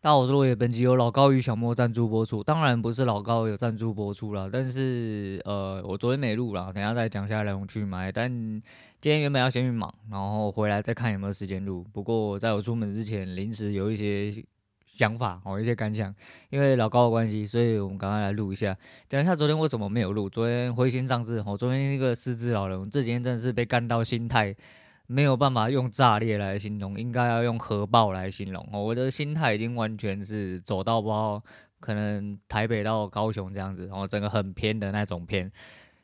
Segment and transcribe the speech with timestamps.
[0.00, 2.40] 大家好，我是落叶，本集由老高与小莫赞助播出。
[2.40, 8.12] 当然不是老高有赞助播出了，但是呃，我昨天没录了，等下再讲下来我去买。
[8.12, 8.30] 但
[9.00, 11.84] 今天原本要先去忙，然后回来再看有没有时间录。
[11.92, 14.32] 不过在我出门之前，临时有一些
[14.86, 16.14] 想法哦，一些感想，
[16.50, 18.76] 因为老高的关系，所以我们赶快来录一下，
[19.08, 20.30] 讲一下昨天为什么没有录。
[20.30, 24.54] 昨天灰心丧志，我昨天一个失智老人，这几天真的是被干到心态。
[25.10, 28.68] 没有办法用炸裂来形容，应该要用核爆来形容。
[28.70, 31.42] 我的心态已经完全是走到不知道，
[31.80, 35.50] 可能台北到高雄这样子，然后整个很偏的那种偏，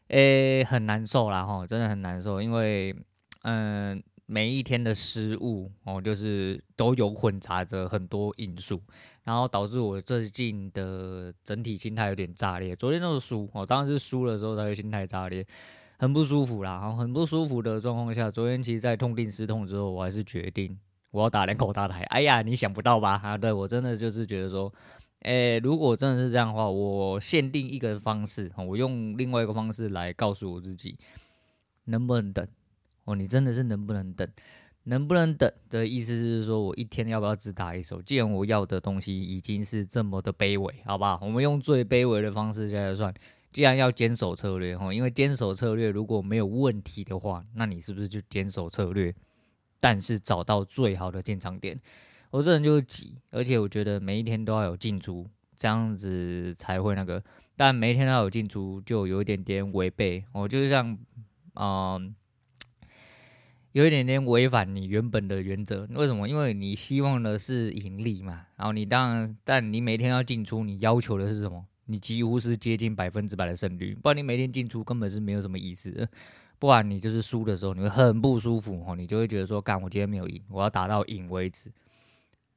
[0.08, 2.96] 诶，很难受啦，哈，真的很难受，因为，
[3.42, 8.80] 嗯，每一天的失误哦，就是都有混杂着很多因素，
[9.24, 12.74] 然后导致我最近的整体心态有点炸裂。
[12.74, 15.46] 昨天那个输，我当然是输了之后才会心态炸裂。
[16.04, 20.78] 很不舒服啦，很不舒服的状况下，昨天其实，在痛定思痛之后，我还是决定
[21.10, 22.02] 我要打两口大台。
[22.10, 23.18] 哎呀，你想不到吧？
[23.24, 24.70] 啊，对，我真的就是觉得说，
[25.20, 30.98] 哎、欸，如果真的是这样的话，我限定一个方式，我用另外一个方式来告诉我自己，
[31.84, 32.46] 能不能等？
[33.06, 34.28] 哦，你真的是能不能等？
[34.82, 38.02] 能不能等的意思是说我一天要不要只打一手？
[38.02, 41.18] 既然我要的东西已经是这么的卑微，好不好？
[41.22, 43.14] 我们用最卑微的方式来算。
[43.54, 49.14] 既然要坚守策略哈，因为坚守策略如果没有问题的话，那你是不是就坚守策略？
[49.78, 51.80] 但是找到最好的进场点，
[52.30, 57.22] 我这人就是急，而且我觉得每一天都要有进出，这样子才会那个。
[57.54, 60.90] 但每一天都要有进出，就有一点点违背，我就是像，
[61.54, 62.12] 嗯、呃，
[63.70, 65.86] 有一点点违反你原本的原则。
[65.90, 66.28] 为什么？
[66.28, 71.66] 因为你希望的是盈利嘛，然后你当然，但你每天要进出，你要求的是什么？
[71.86, 76.08] 你几乎是接近百分之百的胜率，不然你每天进出根本是没有什么意思。
[76.58, 81.70] 不然你就是输的时候，你会很不舒服哦，你就会觉得说，干，我今天没有赢，我要打到赢为止。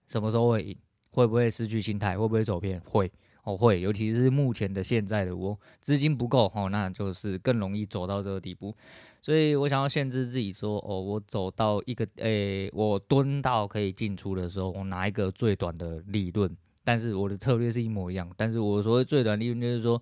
[0.08, 0.78] 什么时候会赢？
[1.11, 2.17] 会不会失去心态？
[2.17, 2.80] 会不会走偏？
[2.81, 3.11] 会
[3.44, 3.81] 哦，会。
[3.81, 8.73] 尤其是目前的现在的我，资金不够哦，那就是更容易走到这个地步。
[9.19, 16.56] 所以我想要限制自己说，哦，我走到一个，诶、我蹲到可以进出的时候，我拿一个最短的利润。
[16.88, 20.02] 但是我的策略是一模一样，但是我所谓最短利润就是说，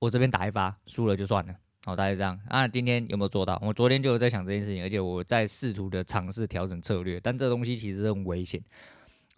[0.00, 2.36] 我这边打一发输了就算了，好，大概这样。
[2.48, 3.56] 啊，今天有没有做到？
[3.64, 8.60] 我昨天就有在想这件事情，而且我在试图的尝试调整策略，但这东西其实很危险。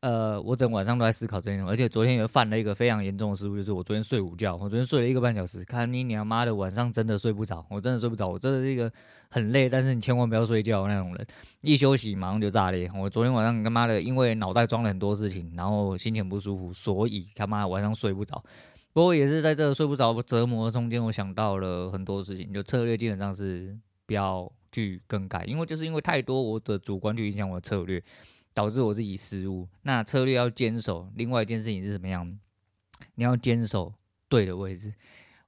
[0.01, 8.91] 呃，我整晚上都在思考这件事，而且昨天也犯了一个非常严重的失误，就是我昨天睡午觉，我昨天睡了一个半小时，看你娘妈的晚上真的睡不着，我真的睡不着，我真的是一个
[9.29, 11.27] 很累，但是你千万不要睡觉那种人，
[11.61, 12.91] 一休息马上就炸裂。
[12.97, 18.43] 我昨天晚上他妈的，因为脑袋装了很多事情，然后心情不舒服，所以他妈晚上睡不着。
[18.95, 28.03] 不过也是在这个睡不着折磨中间，我想到了很多事情，就策略基本上是不要去更改，因为就是因为太多我的主观去影响我的策略。
[28.53, 31.11] 导致我自己失误，那策略要坚守。
[31.15, 32.39] 另外一件事情是什么样？
[33.15, 33.95] 你要坚守
[34.29, 34.93] 对的位置。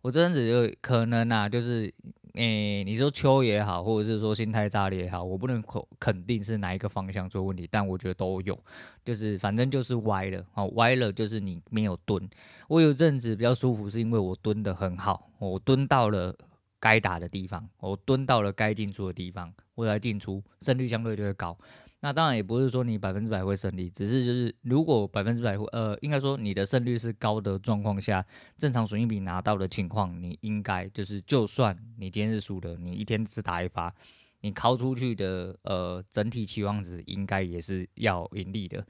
[0.01, 1.93] 我这样子就可能啊，就是
[2.35, 8.59] 诶、你说秋也好，或者是说心态炸裂也好，我不能肯肯定是哪一个方向出问题，但我觉得都有，
[9.05, 12.29] 就是反正就是歪了，好歪了就是你没有蹲。
[12.69, 16.35] 我有阵子比较舒服，是因为我蹲得很好，我蹲到了
[16.81, 21.57] 该打的地方，我蹲到了该进出的地方，我来进出，胜率相对就会高。
[22.05, 28.27] 那当然也不是说你百分之百会胜利，只是就是如果百分之百会，呃，应该说你的胜率是高的状况下，
[28.59, 33.95] 正常损益比拿到的情况，你应该就是就算你今天是输的，你一天只打一发，
[34.41, 38.85] 你抛出去的呃整体期望值应该也是要盈利的。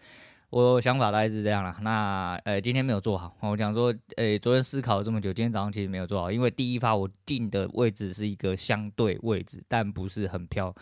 [0.49, 1.79] 我想法大概是这样啦。
[1.83, 10.75] 那呃今天没有做好，我讲说，呃昨天思考了这么久，今天早上其实没有做好，因为第一发我进的位置是一个相对位置，但不是很飘，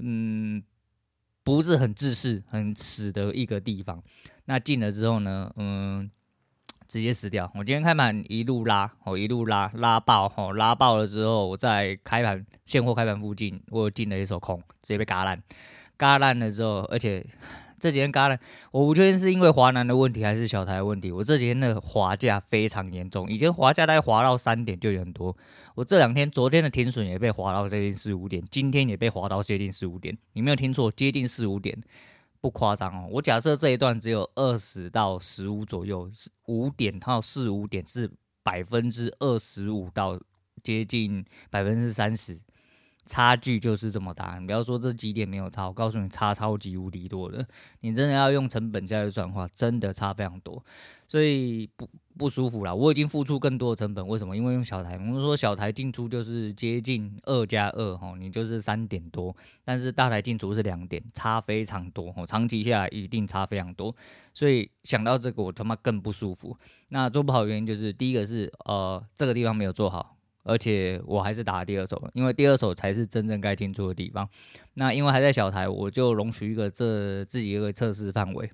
[0.00, 0.62] 嗯。
[1.44, 4.02] 不是很自私、很死的一个地方。
[4.44, 6.10] 那进了之后呢，嗯，
[6.88, 7.50] 直接死掉。
[7.54, 15.42] 我今天开盘一路拉，我一路拉拉爆，哦，拉爆了之后，我在开盘现货开盘附近，我进了一手空，直接被嘎烂。
[15.96, 17.24] 嘎烂了之后，而且。
[17.82, 18.38] 这几天嘎了，
[18.70, 21.10] 我不确定是因为华南的问题还是小台的问题。
[21.10, 25.36] 我这几天的滑价非常严重，以前滑价大概滑到三点就有很多。
[25.74, 30.16] 我这两天，昨天的停损也被滑到接近四五点，今天也被滑到接近四五点。
[30.34, 31.76] 你没有听错，接近四五点，
[32.40, 33.08] 不夸张哦。
[33.10, 38.08] 我假设这一段只有二十到十五左右，是五点到四五点是
[38.44, 40.16] 百分之二十五到
[40.62, 42.38] 接近百分之三十。
[43.04, 44.38] 差距就是这么大。
[44.38, 47.46] 你不要说这几点没有差，我告诉你差超级无敌多的。
[47.80, 50.64] 你真的要用成本价去算的话，真的差非常多，
[51.08, 52.72] 所以不不舒服啦。
[52.74, 54.36] 我已经付出更多的成本，为什么？
[54.36, 59.34] 因为用小台，我们说小台进出就是接近二加二哈，你就是三点多，
[59.64, 62.24] 但是大台进出是两点，差非常多哦。
[62.26, 63.94] 长期下来一定差非常多，
[64.32, 66.56] 所以想到这个我他妈更不舒服。
[66.88, 70.16] 那做不好的原因就是第一个是呃这个地方没有做好。
[70.44, 74.28] 而且我还是打第二手，因为第二手才是真正该进出的地方。
[74.74, 78.50] 那因为还在小台，我就容许一个这自己一个测试范围，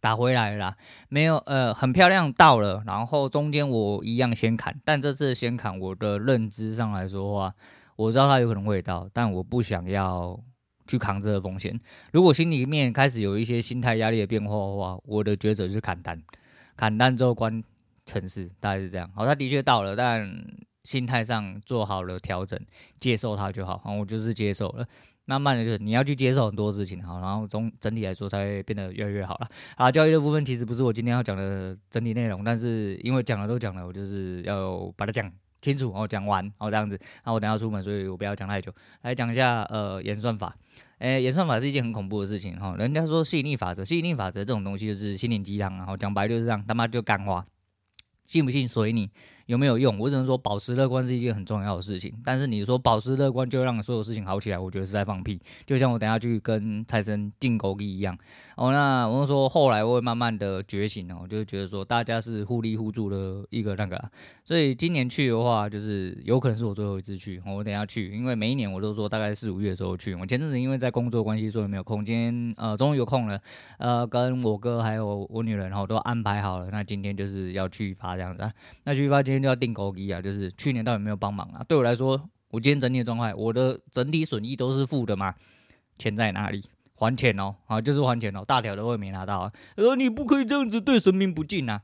[0.00, 0.76] 打回来了啦，
[1.08, 7.54] 没有呃很漂亮到了，然后中间我一样先砍，但这次先砍我的认知上来说的话，
[7.94, 10.38] 我知道它有可能会到，但我不想要
[10.88, 11.78] 去扛这个风险。
[12.12, 16.20] 如果心里面开始有一些心态压力的变化的话，我的抉择就是砍单，
[16.76, 17.62] 砍单之后关
[18.04, 19.08] 城市，大概是这样。
[19.14, 20.28] 好，它的确到了，但。
[20.84, 22.58] 心态上做好了调整，
[22.98, 23.82] 接受它就好。
[23.84, 24.86] 然后我就是接受了，
[25.24, 29.48] 慢慢的就是你要去接受很多事情，好，然后总整体来说才会变得越来越好了。
[29.76, 35.30] 啊，交易的部分其实不是我今天要讲的整体内容，但是因为讲了都讲了，我就是要把它讲
[35.62, 36.94] 清楚，然后讲完，然后这样子。
[37.00, 38.70] 然后我等下出门，所以我不要讲太久，
[39.00, 40.54] 来讲一下呃演算法。
[40.98, 42.76] 诶，演算法是一件很恐怖的事情哈。
[42.78, 47.46] 人家说吸引力法则，吸引力法则这种东西就是心灵鸡汤，然后讲白就是这样，他妈就干话，
[48.26, 49.10] 信不信随你。
[49.46, 49.98] 有没有用？
[49.98, 52.12] 我只能说保持乐观是一件很重要的事情。
[52.24, 55.40] 但是你说保持乐观就让所有事情好起来，我觉得是在放屁。
[55.66, 58.16] 就像我等下去跟财神进狗一样。
[58.56, 64.02] 哦，那我说后来我会慢慢的觉醒哦，就觉得说大家是互利互助的一个那个。
[64.44, 67.42] 所以今年去的话，就是有可能是我最后一次去。
[67.46, 70.14] 我等下去，因为每一年我都说大概四五月的时候去。
[70.14, 72.04] 我前阵子因为在工作关系，所以没有空。
[72.04, 73.40] 今天呃终于有空了，
[73.78, 76.68] 呃跟我哥还有我女人然后都安排好了。
[76.70, 78.52] 那今天就是要去发这样子啊。
[78.84, 81.64] 那去发今天就要订狗币啊，就是去年到底有没有帮忙啊？
[81.68, 85.34] 对我来说，我今天整体的状态，我的整体损益都是负的嘛？
[85.98, 86.62] 钱在哪里？
[86.96, 89.52] 还钱哦，啊，就是还钱哦，大条的我也没拿到啊。
[89.76, 91.82] 呃，你不可以这样子对神明不敬啊！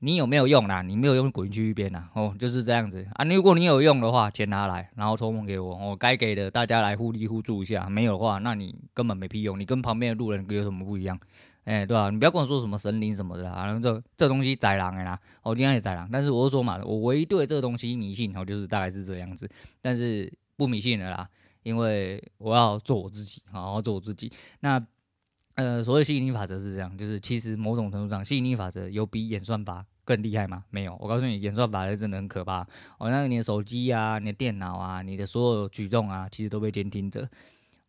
[0.00, 0.82] 你有没有用啦？
[0.82, 2.08] 你没有用，滚去一边呐！
[2.14, 3.24] 哦，就是这样子啊。
[3.24, 7.88] 如果你有用的话，钱拿来，然后托梦给我，我、哦、该给的大家来互利互助一下。
[7.88, 11.18] 没有的话，那你根本没屁用，你跟旁边的路人有什么不一样？
[11.64, 19.48] 哎、对啊，你不要跟我说什么神灵什么的啊，这这东西宰狼的啦，我今天也宰狼，但是我是说嘛，我唯一对这个东西迷信，哦，就是大概是这样子，
[19.80, 21.28] 但是不迷信了啦，
[21.62, 24.30] 因为我要做我自己，好好做我自己。
[24.60, 24.84] 那
[25.54, 30.64] 呃，所谓吸引力法则是这样，就是其实某种程度上，吸引力法则有比演算法更厉害吗？
[30.68, 32.60] 没有，我告诉你，演算法真的很可怕。
[32.98, 37.26] 哦，那你的手机啊，你的电脑啊，你的所有举动啊，其实都被监听着。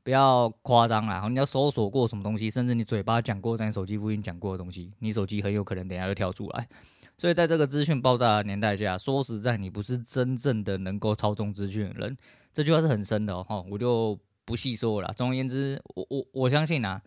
[0.06, 1.28] 不要夸张啦！
[1.28, 6.70] 你要搜索过什么东西，甚至你嘴巴讲过在你手机附近讲过的东西，你手机很有可能等下就跳出来。
[7.18, 12.16] 所以在这个资讯爆炸的年代下，说实在，你不是真正的能够操纵资讯的人。
[12.54, 14.16] 这句话是很深的哦，我就
[14.46, 15.12] 不细说了。
[15.18, 17.02] 总而言之，我我我相信啊，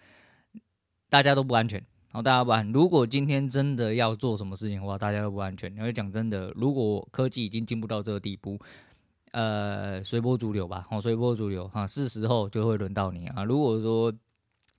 [1.09, 2.73] 大家都不安全，然后大家不安。
[2.73, 5.73] 如果今天真的要做什么事情的话，大家都不安全。
[5.77, 8.59] 因为讲真的，如果科技已经进步到这个地步。
[9.38, 13.44] 呃，随波逐流吧，哦，随波逐流哈，是时候就会轮到你啊。
[13.44, 14.12] 如果说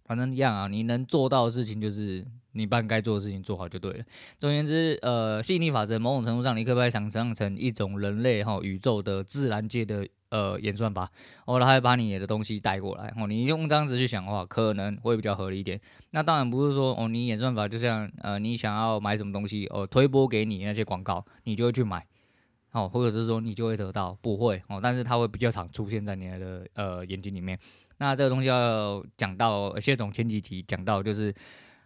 [0.04, 4.04] 反正一样啊，你能做到的事情就是你把该做的事情做好就对了。
[4.38, 11.10] 总而言之，呃，吸引力法则某种程度上，你可不可以想象成一种人类哈宇宙的自然界的呃演算法？
[11.46, 13.28] 哦，他会把你的东西带过来哦。
[13.28, 15.80] 你用这样子去想的话，可能会比较合理一点。
[16.12, 22.06] 那当然不是说哦，你演算法就像呃，你想要买什么东西哦，推播给你那些广告，你就会去买。
[22.72, 27.58] 哦，或者是说你就会得到，不会哦，但是它会比较常出现在你的呃眼睛里面。
[27.98, 31.34] 那这个东西要讲到谢总前几集讲到，就是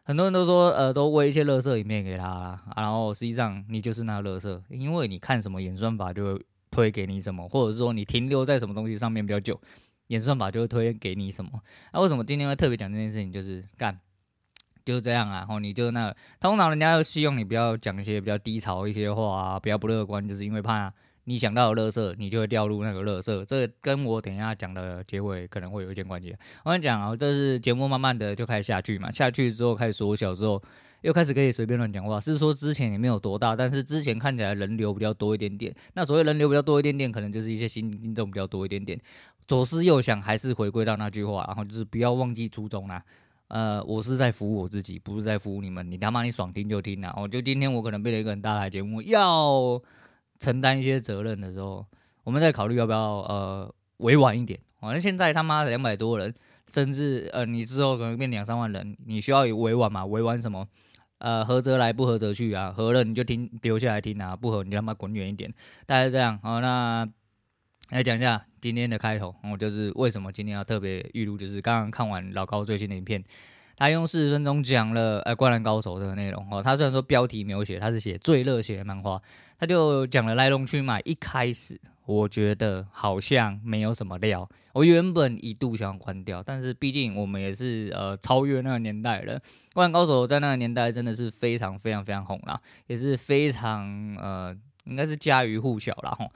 [0.04, 9.60] 很多人都说呃都喂一些垃圾影片给他啦，然后实际上你就是那个垃圾，因为你看什么演算法就会推给你什么，或者是说你停留在什么东西上面比较久，
[10.08, 11.52] 演算法就会推给你什么。
[11.94, 13.32] 那为什么今天会特别讲这件事情？
[13.32, 14.00] 就是干。
[14.86, 20.92] 就是这样啊，然后你就那，通常人家又希望你不要讲一些比较低潮一些话啊，比较不乐观，就是因为怕
[21.24, 23.46] 你想到的垃圾，你就会掉入那个乐色。
[23.46, 26.36] 这个跟我等一下讲的结尾可能会有一点关系。
[26.66, 30.62] 我跟你讲啊，这是节目慢慢的就开始下去嘛，下去之后开始缩小之后，
[31.00, 32.20] 又开始可以随便乱讲话。
[32.20, 35.74] 是说之前也没有多大，但是之前看起来人流比较多一点点。
[35.94, 39.00] 那所谓人流比较多一点点，可能就是一些新听众比较多一点点。
[39.48, 43.02] 左思右想，还是回归到那句话，然后就是不要忘记初衷啦。
[43.50, 45.90] 呃，我是在服务我自己，不是在服务你们。
[45.92, 47.14] 你他妈你爽听就听啊！
[47.18, 49.80] 我就今天我可能背了一个很大的节目，要
[50.40, 51.86] 承担一些责任的时候，
[52.24, 54.60] 我们在考虑要不要呃委婉一点。
[54.80, 56.34] 反正现在他妈两百多人，
[56.68, 60.06] 甚至呃你之后可能变两三万人，你需要有委婉嘛？
[60.06, 60.68] 委婉什么？
[61.20, 62.74] 呃，合则来，不合则去啊。
[62.76, 65.54] 合了你就听，留下来听啊；不合你他妈滚远一点。
[65.86, 66.38] 大概这样。
[66.44, 67.08] 好，那
[67.94, 73.24] 来讲一下今天的开头，我就是为什么今天要特别预录，就是刚刚看完老高最新的影片，
[73.78, 76.64] 他用四十分钟讲了呃《灌篮高手》这个内容哦。
[76.64, 79.22] 他虽然说标题没有写，他是写最热血的漫画，
[79.60, 81.00] 他就讲了来龙去脉。
[81.06, 89.40] 一开始我觉得好像没有什么料，我原本一度想关掉，但是毕竟我们也是呃超越那个年代了，
[89.72, 93.86] 《灌篮高手》在那个年代真的是非常非常非常红啦，也是非常
[94.20, 96.18] 呃应该是家喻户晓啦。
[96.18, 96.32] 吼。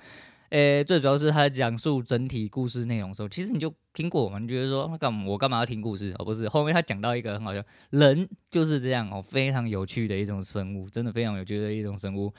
[0.50, 4.40] 诶、最主要是他讲述整体故事内容的时候，其实你就听过嘛？
[4.40, 6.14] 你觉得说，那干我干嘛要听故事？
[6.18, 12.34] 哦，不是，后面他讲到一个很好笑，人就是这样哦，非常有趣的一种生物，真的非常有趣的一种生物。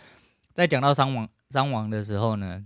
[0.55, 2.65] 在讲到伤亡伤亡的时候呢，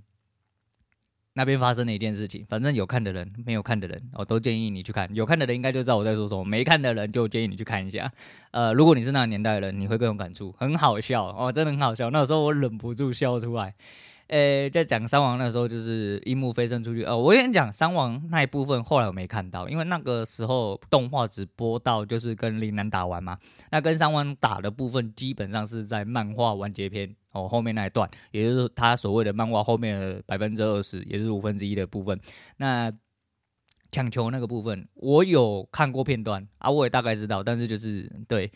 [1.35, 5.13] 那边发生了一件事情，反正有看的人，没有看的人，我都建议你去看。
[5.13, 8.11] 有看的人应该就知道我在说什么，没看的人就建议你去看一下。
[8.53, 12.11] 呃，如果你是那个年代的人，你会更有感触，很好笑哦，真的很好笑。
[12.11, 13.75] 那时候我忍不住笑出来。
[14.33, 17.05] 诶、在讲三王那时候，就是樱木飞升出去。
[17.05, 23.37] 呃，我跟你讲，三王那一部分后来我没看到，因为那个时候动画只播到就是跟林南打完嘛。
[23.71, 32.19] 那跟三王打的部分，基本上是在漫画完结篇哦后面那一段，也就是他所谓的漫画后面的百分之二十，也是五分之一的部分。
[32.57, 32.91] 那
[33.91, 38.51] 抢球那个部分，我有看过片段啊，我也大概知道，但是就是对。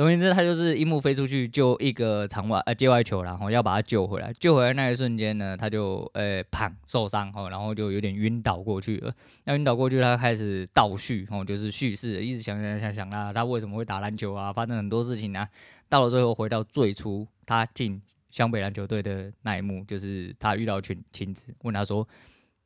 [0.00, 4.32] 总而言之，他就是樱木飞出去救一个场外呃界外球，然后要把他救回来。
[4.40, 9.14] 救回来那一瞬间呢，他就呃胖受伤哦，然后就有点晕倒过去了。
[9.44, 14.50] 那晕倒过去，他开始倒叙哦，就是叙事，一直想想想想啊，他为什么会打篮球啊？
[14.50, 15.46] 发生很多事情啊。
[15.90, 22.08] 到了最后，回到最初他进湘北篮球队的那一幕，就是他遇到群晴子，问他说：“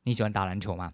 [0.03, 0.89] 你喜欢打篮球吗？”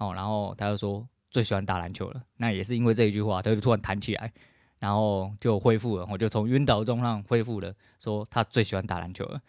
[0.00, 2.22] 哦，然后他就说最喜欢打篮球了。
[2.38, 4.32] 那也是因为这一句话，他就突然弹起来。
[4.78, 7.74] 然后就恢复了，我就从晕倒中上恢复了。
[8.00, 9.40] 说他最喜欢打篮球了。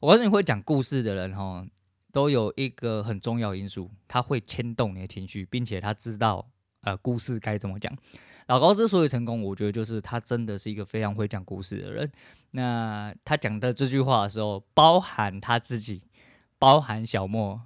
[0.00, 1.64] 我告诉你会讲故事的人哈，
[2.10, 6.44] 都有一个很重要因素，他会牵动你的情绪，并且他知道
[6.80, 7.96] 呃故事该怎么讲。
[8.48, 12.10] 老高之所以成功，我觉得就是他真的是一个非常会讲故事的人。
[12.50, 16.02] 那他讲的这句话的时候，包含他自己，
[16.58, 17.60] 包含小莫，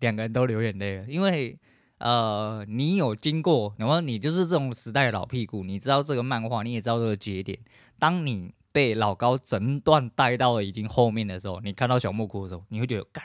[0.00, 1.58] 两个人都流眼泪了，因为。
[2.04, 7.58] 呃，你有经过，然后你就是这种时代的老屁股，你知道这个漫画，你也知道这个节点。
[7.98, 13.24] 当你被老高整段带到了已经后面的时候，你看到小木哭的时候，你会觉得，干，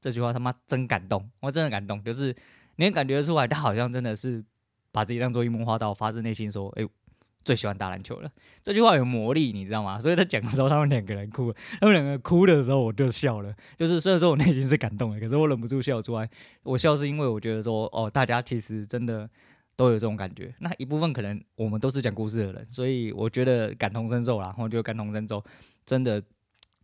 [0.00, 2.34] 这句话他妈真感动，我真的感动，就是
[2.74, 4.44] 你能感觉出来，他好像真的是
[4.90, 6.88] 把自己当做一梦花到，发自内心说，哎、欸。
[7.46, 9.98] 最喜欢打篮球了，这句话有魔力，你知道吗？
[10.02, 13.54] 所以他讲的时候，他们两个人哭了，他们两个哭的时候，我就笑了。
[13.76, 16.28] 就是虽然说我内心是感动的，可是我忍不住笑出来。
[16.64, 19.30] 我笑是因为我觉得说，哦，大家其实真的
[19.76, 20.52] 都有这种感觉。
[20.58, 24.48] 那一部分可能我们都是讲故事的人，所以我觉得感同身受啦。
[24.48, 25.44] 然后就感同身受，
[25.84, 26.20] 真的。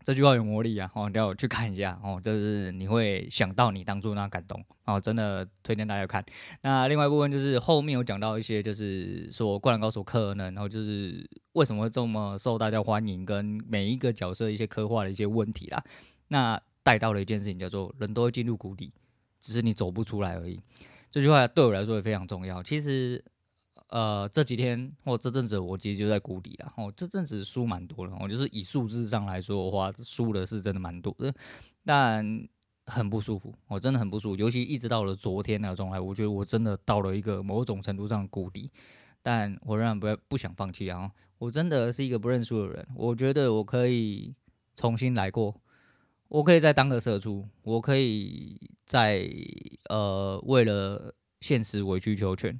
[0.04, 0.90] 这句话有魔力啊！
[0.94, 6.24] 哦，要去看一下哦，就是你会想到你当初那感动哦，真的推荐大家看。
[6.62, 15.82] 那另外一部分就是后面有讲到一些，就是说《灌篮高手》可能，然后就是为什么这么受大家欢迎，跟每一个角色一些刻画的一些问题啦。
[16.28, 18.92] 那带到了一件事情，叫做人都会进入谷底，
[19.40, 20.60] 只是你走不出来而已。
[21.10, 22.62] 这句话对我来说也非常重要。
[22.62, 23.24] 其实。
[23.92, 26.72] 呃，这几天或这阵子，我其实就在谷底了。
[26.78, 28.16] 哦，这阵子输蛮多了。
[28.22, 31.30] 我就是以数字上来说的话，输的是真的蛮多的，
[31.84, 32.48] 但
[32.86, 33.54] 很不舒服。
[33.68, 38.70] 我真的很不舒服，尤其一直到了昨天那个状态，我觉得我真的到了一个某种程度上谷底。
[39.20, 41.12] 但我仍然不要不想放弃啊！
[41.36, 42.88] 我真的是一个不认输的人。
[42.96, 44.34] 我觉得我可以
[44.74, 45.54] 重新来过，
[46.28, 49.28] 我可以再当个社畜，我可以再
[49.90, 52.58] 呃为了现实委曲求全。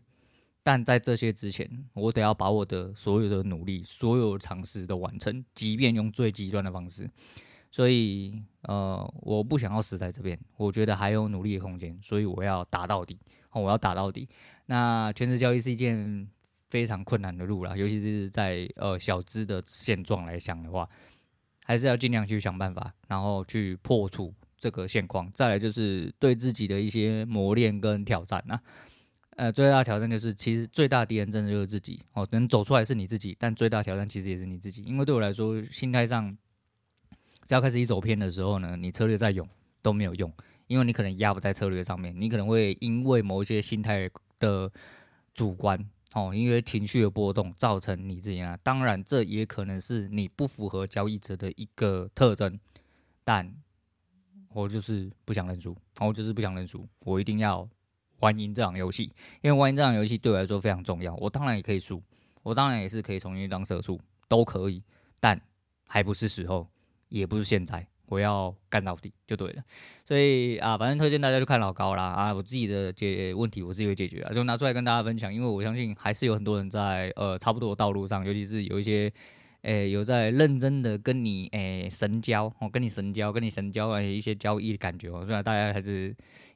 [0.63, 7.11] 但在这些之前，我得要把我的所有的努力、所有尝试都完成，即便用最极端的方式。
[7.71, 13.19] 所以，呃，我不想要死在这边，我觉得还有努力的空间，所以我要打到底。
[13.55, 14.29] 我要打到底。
[14.67, 16.27] 那全职交易是一件
[16.71, 20.89] 非常困难的路啦，尤其是在呃小资的现状来讲的话，
[21.65, 25.31] 还是要尽量去想办法，然后去破除这个现况。
[25.33, 28.59] 再来就是对自己的一些磨练跟挑战啊。
[29.37, 32.29] 呃，最大的挑战就是，其实最大敌人真的就是自己哦。
[32.33, 34.83] 能走出来是你自己，但最大挑战其实也是你自己。
[34.83, 36.37] 因为对我来说，心态上，
[37.47, 39.49] 只要开始一走偏的时候呢，你策略再勇
[39.81, 40.31] 都没有用，
[40.67, 44.09] 因为你可能压不在策略上面，你可能会因为某一些心态
[44.39, 44.71] 的
[45.33, 48.59] 主观哦，因为情绪的波动造成你自己啊。
[48.63, 52.61] 当然，这也可能是你不符合交易者的一个特征，
[53.25, 53.51] 但
[54.51, 57.67] 我就是不想认输，我就是不想认输，我一定要。
[58.23, 59.05] 玩赢这场游戏，
[59.43, 61.15] 因为玩赢这场游戏对我来说非常重要。
[61.17, 62.03] 我当然也可以输，
[62.43, 64.83] 我当然也是可以重新当社畜，都可以，
[65.21, 65.41] 但
[65.87, 66.67] 还不是时候，
[67.09, 67.87] 也不是现在。
[68.07, 69.63] 我要干到底就对了。
[70.05, 79.13] 所以啊，反正推荐大家去看老高啦啊，我自己的解问题我自己会解决啊，就拿出来跟大家分享，因为我相信还是有很多人在呃差不多的道路上，尤其是有一些。
[79.63, 85.25] 诶、有在认真的跟你诶、神交哦，跟你神交，跟你神交啊，一些交易的感觉哦。
[85.25, 86.13] 虽然大家还是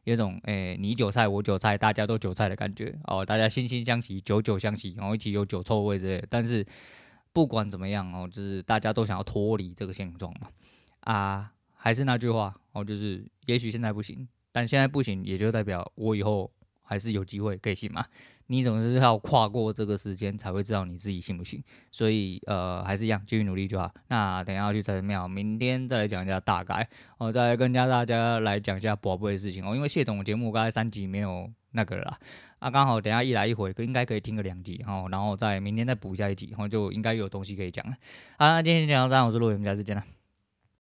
[0.07, 6.25] 有种诶、你韭菜我韭菜，大家都韭菜的感觉哦，大家惺惺相惜，久久相惜，然后一起有酒臭味之类。
[6.31, 6.65] 但是
[7.33, 10.47] 不管怎么样哦，就是大家都想要脱离这个现状嘛。
[11.01, 16.49] 啊，还是那句话哦，就是也许现在不行，但现在不行，也就代表我以后
[16.87, 18.07] 还是有机会可以行嘛。
[18.49, 23.93] 你总是要跨过这个时间才会知道你自己行不行，所以呃还是一样继续努力就好。
[24.07, 26.89] 那等下要去财神庙，明天再来讲一下大概，
[27.19, 29.75] 我、哦、再来跟大家来讲一下宝贝的事情哦。
[29.75, 32.17] 因为谢总的节目刚才三集没有那个了，
[32.61, 37.97] 啊刚好等下一来一回，应该可以听个两集哦，然后再明天再补一下一集，然后就应该有东西可以讲了。
[38.39, 40.16] 好，那今天就讲到这，我是陆伟，我们下次见了。